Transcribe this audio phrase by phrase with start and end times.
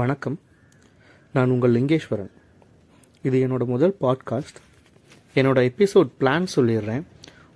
[0.00, 0.40] வணக்கம்.
[1.32, 2.30] நான் உங்கள் லிங்கேஸ்வரன்.
[3.22, 4.60] இது என்னோட முதல் பாட்காஸ்ட்
[5.34, 7.02] என்னோட எபிசோட் பிளான் சொல்லிடுறேன்.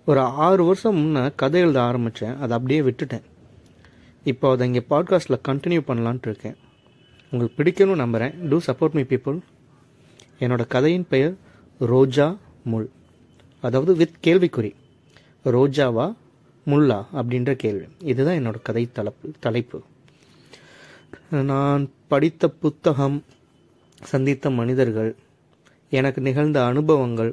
[0.07, 3.23] ஒரு ஆறு வருஷம் முன்னே கதை எழுத ஆரம்பித்தேன் அதை அப்படியே விட்டுட்டேன்.
[4.25, 6.57] இப்போ அதை இங்கே பாட்காஸ்ட்டில் கண்டினியூ பண்ணலான்ட்டு இருக்கேன்.
[7.31, 9.41] உங்களுக்கு பிடிக்கணும்னு நம்புகிறேன் டூ சப்போர்ட் மீ பீப்புள்
[10.39, 11.35] என்னோட கதையின் பெயர்
[11.79, 12.89] ரோஜா முள்.
[13.61, 14.75] அதாவது வித் கேள்விக்குறி.
[15.45, 16.15] ரோஜாவா
[16.67, 17.87] முல்லா அப்படின்ற கேள்வி.
[17.99, 19.83] இதுதான் என்னோட கதை தலைப்பு தலைப்பு.
[21.51, 23.19] நான் படித்த புத்தகம்
[24.11, 25.11] சந்தித்த மனிதர்கள்
[25.99, 27.33] எனக்கு நிகழ்ந்த அனுபவங்கள்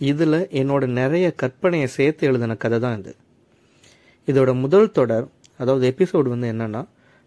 [0.00, 3.12] இதில் என்னோட நிறைய கற்பனையை சேர்த்து எழுதின கதை தான் இது.
[4.28, 5.26] இதோட முதல் தொடர்
[5.58, 6.82] அதாவது எபிசோடு வந்து என்னன்னா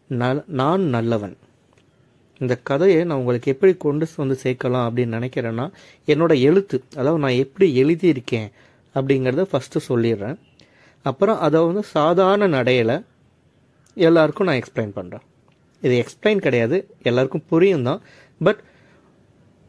[0.10, 1.36] நல் நான் நல்லவன்.
[2.42, 5.66] இந்த கதையை நான் உங்களுக்கு எப்படி கொண்டு வந்து சேர்க்கலாம் அப்படின்னு நினைக்கிறேன்னா
[6.08, 8.50] என்னோட எழுத்து அதாவது நான் எப்படி எழுதியிருக்கேன்
[8.96, 10.38] அப்படிங்கிறத ஃபஸ்ட்டு சொல்லிடுறேன்.
[11.06, 12.96] அப்புறம் அதை வந்து சாதாரண நடையில்
[13.98, 15.26] எல்லாருக்கும் நான் எக்ஸ்பிளைன் பண்ணுறேன்
[15.82, 16.96] இது எக்ஸ்பிளைன் கிடையாது.
[17.02, 18.02] எல்லாருக்கும் புரியும் தான்
[18.44, 18.62] பட்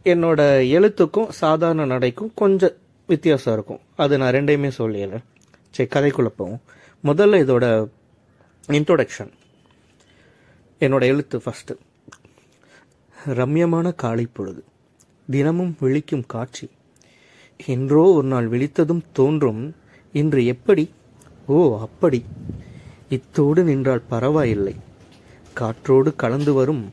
[0.05, 0.41] என்னோட
[0.77, 3.81] எழுத்துக்கும் சாதாரண நடைக்கும் கொஞ்சம் வித்தியாசம் இருக்கும்.
[3.97, 5.25] அது நான் ரெண்டையுமே சொல்லிடுறேன்
[5.71, 6.61] சரி கதைக்குள்ளே போவோம்.
[7.05, 7.89] முதல்ல இதோட
[8.69, 9.31] இன்ட்ரோடக்ஷன்
[10.81, 11.77] என்னோட எழுத்து ஃபஸ்ட்டு
[13.27, 14.65] ரம்யமான காலை பொழுது.
[15.31, 16.71] தினமும் விழிக்கும் காட்சி.
[17.67, 19.77] என்றோ ஒரு நாள் விழித்ததும் தோன்றும்
[20.13, 20.91] இன்று எப்படி?
[21.47, 22.25] ஓ அப்படி.
[23.09, 24.75] இத்தோடு நின்றால் பரவாயில்லை.
[25.61, 26.85] காற்றோடு கலந்து வரும்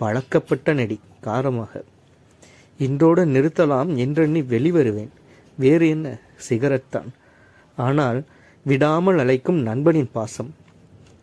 [0.00, 1.72] பழக்கப்பட்ட நெடி காரமாக.
[2.80, 5.12] இன்றோடு நிறுத்தலாம் என்றெண்ணி வெளிவருவேன்.
[5.58, 6.06] வேறு என்ன?
[6.46, 7.10] சிகரெட் தான்
[7.76, 8.18] ஆனால்
[8.66, 10.50] விடாமல் அழைக்கும் நண்பனின் பாசம்.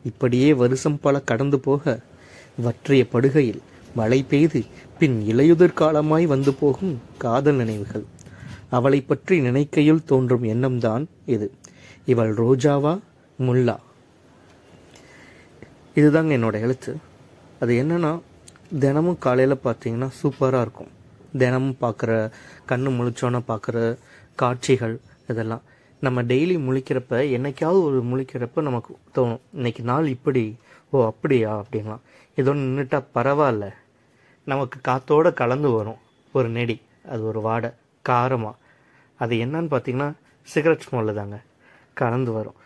[0.04, 1.94] இப்படியே வருஷம் பல கடந்து போக
[2.66, 3.62] வற்றிய படுகையில்
[3.96, 4.62] மழை பெய்து
[5.00, 8.06] பின் இலையுதிர் காலமாய் வந்து போகும் காதல் நினைவுகள்.
[8.70, 11.48] அவளை பற்றி நினைக்கையில் தோன்றும் எண்ணம்தான் இது.
[12.06, 12.94] இவள் ரோஜாவா?
[13.40, 13.76] முல்லா.
[15.96, 16.92] இதுதாங்க என்னோட எழுத்து.
[17.60, 18.12] அது என்னென்னா
[18.80, 20.92] தினமும் காலையில் பார்த்தீங்கன்னா சூப்பராக இருக்கும்.
[21.38, 22.12] தினமும் பார்க்குற
[22.70, 23.98] கண்ணு முழிச்சோன்னே பார்க்குற
[24.36, 25.62] காட்சிகள் இதெல்லாம்.
[26.00, 30.44] நம்ம டெய்லி முழிக்கிறப்ப என்னைக்காவது ஒரு முழிக்கிறப்ப நமக்கு தோணும் இன்னைக்கு நாள் இப்படி
[30.90, 31.52] ஓ அப்படியா?
[31.60, 32.04] அப்படின்லாம்.
[32.36, 33.68] இதோ நின்றுட்டா பரவாயில்ல.
[34.48, 36.02] நமக்கு காற்றோடு கலந்து வரும்.
[36.32, 37.70] ஒரு நெடி அது ஒரு வாடை
[38.10, 38.56] காரமாக
[39.20, 40.14] அது என்னன்னு பார்த்தீங்கன்னா
[40.48, 41.38] சிகரெட் ஸ்மெல்லு தாங்க
[41.94, 42.58] கலந்து வரும்.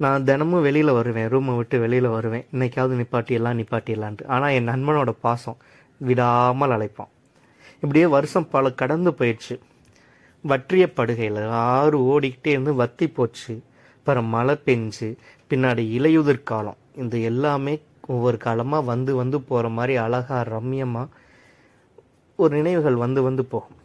[0.00, 2.44] நான் தினமும் வெளியில் வருவேன் ரூமை விட்டு வெளியில் வருவேன்.
[2.52, 4.24] இன்னைக்காவது நிப்பாட்டியெல்லாம் நிப்பாட்டிடலான்ட்டு.
[4.26, 5.56] ஆனால் என் நண்பனோட பாசம்
[6.00, 7.12] விடாமல் அழைப்பான்.
[7.82, 9.54] இப்படியே வருஷம் பல கடந்து போயிடுச்சு.
[10.44, 13.54] வற்றிய படுகையில் ஆறு ஓடிக்கிட்டே இருந்து வத்தி போச்சு.
[13.98, 15.08] அப்புறம் மழை பெஞ்சு
[15.50, 16.78] பின்னாடி இலையுதிர் காலம்.
[17.02, 17.74] இந்த எல்லாமே
[18.14, 21.12] ஒவ்வொரு காலமாக வந்து வந்து போகிற மாதிரி அழகா ரம்யமாக
[22.38, 23.78] ஒரு நினைவுகள் வந்து வந்து போகும்.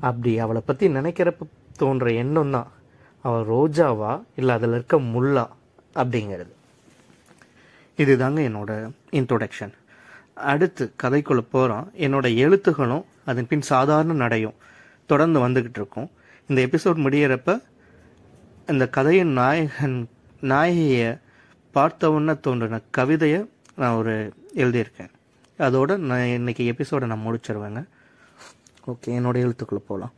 [0.00, 1.46] அப்படி அவளை பற்றி நினைக்கிறப்ப
[1.80, 2.70] தோன்ற எண்ணம் தான்.
[3.22, 5.44] அவள் ரோஜாவா இல்லை அதில் இருக்க முல்லா
[5.94, 6.52] அப்படிங்கிறது.
[7.96, 9.72] இதுதாங்க என்னோட இன்ட்ரொடக்ஷன்
[10.34, 14.54] அடுத்து கதைக்குள்ளே போகிறோம் என்னோட எழுத்துகளும் அதன் பின் சாதாரண நடையும்
[15.06, 16.10] தொடர்ந்து வந்துக்கிட்டு இருக்கும்.
[16.46, 17.62] இந்த எபிசோட் முடியிறப்ப
[18.66, 20.08] இந்த கதையின் நாயகன்
[20.40, 21.18] நாயகியை
[21.74, 25.12] பார்த்தவுன்னு தோன்றின கவிதையை நான் ஒரு எழுதியிருக்கேன்.
[25.58, 27.82] அதோட நான் இன்றைக்கி எபிசோடை நான் முடிச்சிருவேங்க.
[28.86, 30.12] ஓகே என்னோட எழுத்துக்குள்ளே போகலாம்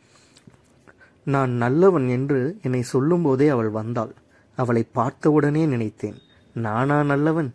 [1.24, 4.14] நான் நல்லவன் என்று என்னை சொல்லும்போதே அவள் வந்தாள்.
[4.56, 6.14] அவளை பார்த்தவுடனே நினைத்தேன்
[6.54, 7.54] நானா நல்லவன்?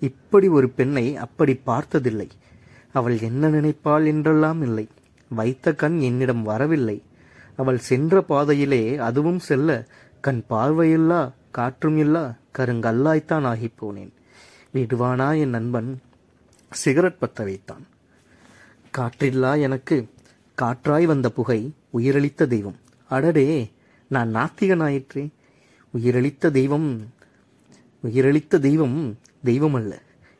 [0.00, 2.28] இப்படி ஒரு பெண்ணை அப்படி பார்த்ததில்லை.
[2.92, 4.88] அவள் என்ன நினைப்பாள் என்றெல்லாம் இல்லை.
[5.28, 7.02] வைத்த கண் என்னிடம் வரவில்லை.
[7.56, 9.86] அவள் சென்ற பாதையிலே அதுவும் செல்ல
[10.20, 14.12] கண் பார்வையில்லா காற்றும் இல்லா கருங்கல்லாய்த்தான் ஆகிப் போனேன்.
[14.74, 16.00] விடுவானா என் நண்பன்
[16.70, 17.86] சிகரெட் பத்த வைத்தான்.
[18.98, 20.08] காற்றில்லா எனக்கு
[20.62, 22.76] காற்றாய் வந்த புகை உயிரளித்த தெய்வம்.
[23.10, 23.46] அடடே
[24.10, 25.24] நான் நாத்திகனாயிற்றே
[25.94, 26.88] உயிரளித்த தெய்வம்
[28.04, 28.98] உயிரளித்த தெய்வம்
[29.44, 29.92] தெய்வம் அல்ல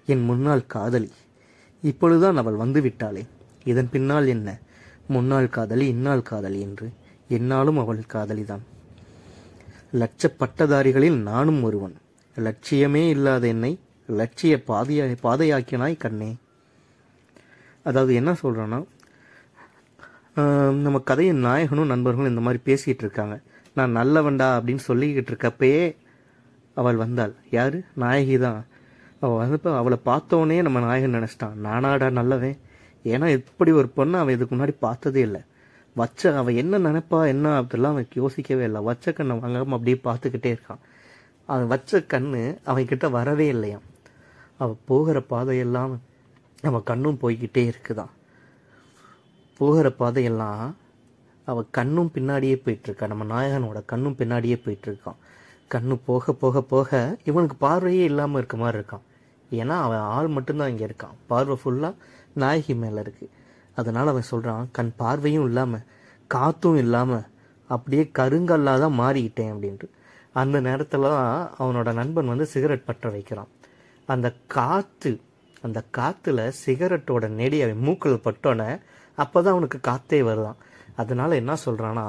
[0.07, 1.11] என் முன்னாள் காதலி.
[1.83, 3.23] இப்பொழுதுதான் அவள் வந்து விட்டாளே
[3.65, 4.49] இதன் பின்னால் என்ன?
[5.09, 6.87] முன்னாள் காதலி இந்நாள் காதலி என்று
[7.29, 8.65] என்னாலும் அவள் காதலிதான்.
[9.93, 11.97] லட்ச பட்டதாரிகளில் நானும் ஒருவன்.
[12.37, 13.73] லட்சியமே இல்லாத என்னை
[14.09, 16.31] லட்சிய பாதையா பாதையாக்கினாய் கண்ணே.
[17.87, 18.79] அதாவது என்ன சொல்றேன்னா
[20.37, 23.41] நம்ம கதையின் நாயகனும் நண்பர்களும் இந்த மாதிரி பேசிட்டு இருக்காங்க.
[23.75, 25.97] நான் நல்லவன்டா அப்படின்னு சொல்லிக்கிட்டு இருக்கப்பயே
[26.75, 27.35] அவள் வந்தாள்.
[27.51, 27.81] யார்?
[27.95, 28.67] நாயகி தான்.
[29.21, 31.57] அவள் வந்தப்போ அவளை பார்த்தோன்னே நம்ம நாயகன் நினச்சிட்டான்.
[31.65, 32.59] நானாடா நல்லவன்.
[33.05, 35.41] ஏன்னா இப்படி ஒரு பொண்ணை அவன் இதுக்கு முன்னாடி பார்த்ததே இல்லை.
[35.95, 38.83] வச்ச அவன் என்ன நினைப்பா என்ன அப்படிலாம் அவன் யோசிக்கவே இல்லை.
[38.83, 40.83] வச்ச கண்ணை வாங்காமல் அப்படியே பார்த்துக்கிட்டே இருக்கான்.
[41.47, 43.87] அவன் வச்ச கண்ணு அவன்கிட்ட வரவே இல்லையாம்.
[44.59, 46.01] அவள் போகிற பாதையெல்லாம்
[46.63, 48.15] அவன் கண்ணும் போய்கிட்டே இருக்குதான்
[49.61, 50.63] போகிற பாதையெல்லாம்
[51.47, 53.07] அவள் கண்ணும் பின்னாடியே போயிட்டுருக்கா.
[53.13, 55.19] நம்ம நாயகனோட கண்ணும் பின்னாடியே போயிட்டுருக்கான்.
[55.71, 56.91] கண்ணு போக போக போக
[57.29, 59.05] இவனுக்கு பார்வையே இல்லாமல் இருக்க மாதிரி இருக்கான்.
[59.61, 61.17] ஏன்னா அவன் ஆள் மட்டும்தான் இங்கே இருக்கான்.
[61.31, 61.95] பார்வை ஃபுல்லாக
[62.43, 63.33] நாயகி மேலே இருக்குது
[63.81, 65.87] அதனால் அவன் சொல்கிறான் கண் பார்வையும் இல்லாமல்
[66.31, 67.27] காற்றும் இல்லாமல்
[67.71, 69.89] அப்படியே கருங்கல்லாக தான் மாறிக்கிட்டேன் அப்படின்ட்டு.
[70.41, 73.51] அந்த நேரத்தில் தான் அவனோட நண்பன் வந்து சிகரெட் பற்ற வைக்கிறான்.
[74.09, 75.13] அந்த காற்று
[75.67, 78.69] அந்த காற்றுல சிகரெட்டோட நெடி அவன் மூக்கில் பட்டோன்னே
[79.23, 80.59] அப்போ தான் அவனுக்கு காற்றே வருதான்.
[81.01, 82.07] அதனால் என்ன சொல்கிறான்னா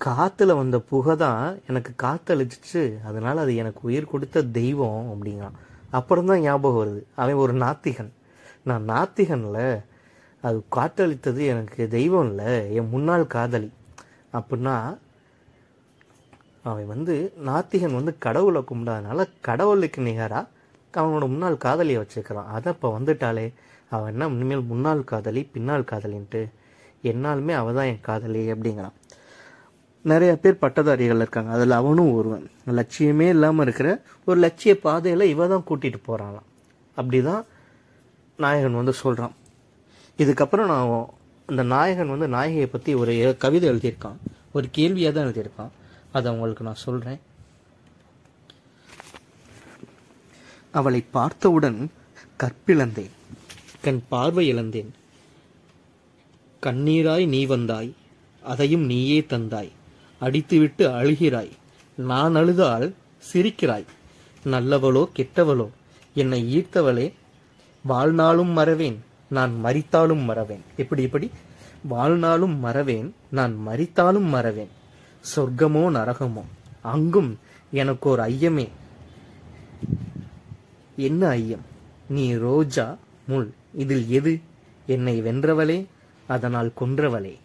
[0.00, 5.56] காற்றுல வந்த புகை தான் எனக்கு காற்றழிச்சிச்சு அதனால் அது எனக்கு உயிர் கொடுத்த தெய்வம் அப்படிங்கிறான்.
[5.98, 7.02] அப்புறம் தான் ஞாபகம் வருது.
[7.20, 8.12] அவன் ஒரு நாத்திகன்.
[8.68, 9.64] நான் நாத்திகனில்
[10.44, 13.70] அது காற்றளித்தது எனக்கு தெய்வம் இல்லை என் முன்னாள் காதலி.
[14.38, 14.76] அப்படின்னா
[16.70, 17.14] அவன் வந்து
[17.48, 20.50] நாத்திகன் வந்து கடவுளை கும்பிடாதனால கடவுளுக்கு நிகராக
[21.00, 23.46] அவனோட முன்னாள் காதலியை வச்சுக்கிறான் அதை இப்போ வந்துட்டாலே
[23.94, 26.40] அவன் என்ன இனிமேல் முன்னாள் காதலி பின்னால் காதலின்ட்டு
[27.10, 28.96] என்னாலுமே அவள் தான் என் காதலி அப்படிங்கிறான்.
[30.04, 31.50] நிறைய பேர் பட்டதாரிகள் இருக்காங்க.
[31.56, 32.44] அதில் அவனும் ஒருவன்.
[32.78, 33.88] லட்சியமே இல்லாமல் இருக்கிற
[34.28, 36.48] ஒரு லட்சிய பாதையில் இவ தான் கூட்டிகிட்டு போகிறாளாம்
[36.96, 37.42] அப்படி தான்
[38.38, 39.34] நாயகன் வந்து சொல்கிறான்
[40.18, 40.90] இதுக்கப்புறம் நான்
[41.48, 43.12] அந்த நாயகன் வந்து நாயகியை பற்றி ஒரு
[43.44, 44.18] கவிதை எழுதியிருக்கான்.
[44.56, 45.72] ஒரு கேள்வியாக தான் எழுதியிருக்கான்.
[46.16, 47.20] அதை உங்களுக்கு நான் சொல்கிறேன்
[50.72, 51.90] அவளை பார்த்தவுடன்
[52.38, 53.12] கற்பிழந்தேன்.
[53.82, 54.90] கண் பார்வை இழந்தேன்.
[56.62, 57.94] கண்ணீராய் நீ வந்தாய்
[58.42, 59.72] அதையும் நீயே தந்தாய்.
[60.20, 61.50] அடித்துவிட்டு அழுகிறாய்
[61.96, 62.94] நான் அழுதால்
[63.32, 63.84] சிரிக்கிறாய்.
[64.44, 65.68] நல்லவளோ கெட்டவளோ
[66.14, 67.12] என்னை ஈர்த்தவளே
[67.84, 70.64] வாழ்நாளும் மறவேன் நான் மறித்தாலும் மறவேன்.
[70.76, 71.30] எப்படி இப்படி
[71.82, 74.72] வாழ்நாளும் மறவேன் நான் மறித்தாலும் மறவேன்.
[75.36, 76.44] சொர்க்கமோ நரகமோ
[76.82, 77.38] அங்கும்
[77.70, 78.68] எனக்கு ஒரு ஐயமே.
[80.96, 81.64] என்ன ஐயம்?
[82.08, 82.96] நீ ரோஜா
[83.26, 84.40] முள் இதில் எது?
[84.86, 85.86] என்னை வென்றவளே
[86.26, 87.38] அதனால் கொன்றவளே.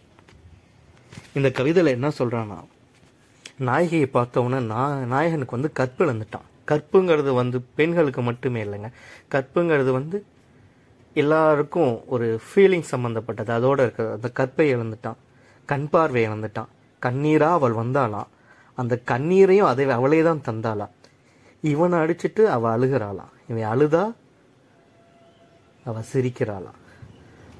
[1.34, 2.58] இந்த கவிதையில் என்ன சொல்கிறான்னா
[3.58, 8.90] நாயகியை பார்த்தவொன்னே நான் நாயகனுக்கு வந்து கற்பிழந்துட்டான் கற்புங்கிறது வந்து பெண்களுக்கு மட்டுமே இல்லைங்க.
[9.30, 10.24] கற்புங்கிறது வந்து
[11.14, 15.16] எல்லாருக்கும் ஒரு ஃபீலிங் சம்மந்தப்பட்டது அதோட இருக்கிற அந்த கற்பை இழந்துட்டான்.
[15.66, 16.68] கண் பார்வை இழந்துட்டான்.
[17.02, 18.26] கண்ணீராக அவள் வந்தாளாம்
[18.74, 20.90] அந்த கண்ணீரையும் அதை அவளே தான் தந்தாளாம்
[21.60, 24.04] இவனை அடிச்சிட்டு அவள் அழுகிறாளாம் இவன் அழுதா?
[25.88, 26.78] அவள் சிரிக்கிறாளாம்.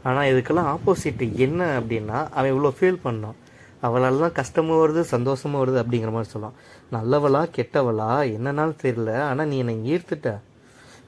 [0.08, 3.38] ஆனால் இதுக்கெல்லாம் ஆப்போசிட் என்ன அப்படின்னா அவன் இவ்வளோ ஃபீல் பண்ணான்.
[3.86, 6.58] அவளெல்லாம் கஷ்டமும் வருது சந்தோஷமும் வருது அப்படிங்கிற மாதிரி சொல்லலாம்
[6.94, 10.30] நல்லவளா கெட்டவளா என்னன்னாலும் தெரியல ஆனால் நீ என்னை ஈர்த்துட்ட.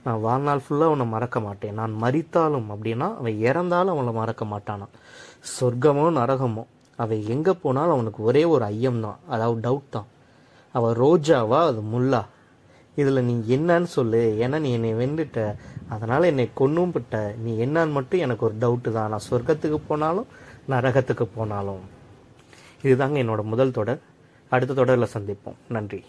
[0.04, 1.74] நான் வாழ்நாள் ஃபுல்லாக உன்னை மறக்க மாட்டேன்.
[1.80, 4.94] நான் மறித்தாலும் அப்படின்னா அவன் இறந்தாலும் அவளை மறக்க மாட்டானான்
[5.54, 6.64] சொர்க்கமோ நரகமோ
[6.98, 10.08] அவன் எங்கே போனாலும் அவனுக்கு ஒரே ஒரு ஐயம் தான் அதாவது டவுட் தான்.
[10.74, 12.22] அவள் ரோஜாவா அது முல்லா?
[13.00, 14.20] இதில் நீ என்னன்னு சொல்லு.
[14.40, 15.38] ஏன்னா நீ என்னை வென்றுட்ட.
[15.88, 19.08] அதனால் என்னை கொன்னும் விட்ட நீ என்னான்னு மட்டும் எனக்கு ஒரு டவுட்டு தான்.
[19.08, 20.28] நான் சொர்க்கத்துக்கு போனாலும்
[20.68, 21.82] நரகத்துக்கு போனாலும்.
[22.82, 24.00] இதுதாங்க என்னோட முதல் தொடர்.
[24.48, 25.58] அடுத்த தொடரில் சந்திப்போம்.
[25.68, 26.00] நன்றி.